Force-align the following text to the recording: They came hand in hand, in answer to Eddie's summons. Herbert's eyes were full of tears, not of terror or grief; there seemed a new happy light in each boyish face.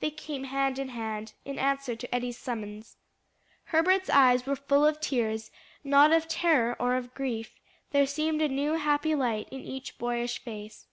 They 0.00 0.10
came 0.10 0.42
hand 0.50 0.80
in 0.80 0.88
hand, 0.88 1.34
in 1.44 1.56
answer 1.56 1.94
to 1.94 2.12
Eddie's 2.12 2.36
summons. 2.36 2.96
Herbert's 3.66 4.10
eyes 4.10 4.44
were 4.44 4.56
full 4.56 4.84
of 4.84 4.98
tears, 4.98 5.52
not 5.84 6.10
of 6.10 6.26
terror 6.26 6.74
or 6.80 7.00
grief; 7.02 7.60
there 7.92 8.04
seemed 8.08 8.42
a 8.42 8.48
new 8.48 8.72
happy 8.72 9.14
light 9.14 9.48
in 9.52 9.60
each 9.60 9.96
boyish 9.96 10.40
face. 10.40 10.88